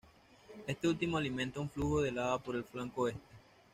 [0.65, 3.21] Este último alimenta un flujo de lava por el flanco oeste.